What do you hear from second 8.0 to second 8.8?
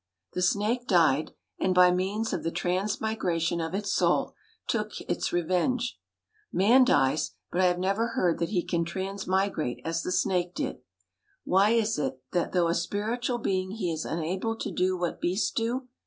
heard that he